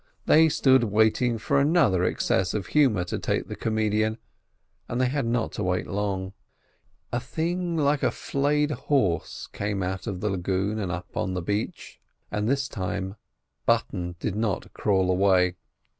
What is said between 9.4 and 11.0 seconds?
came out of the lagoon and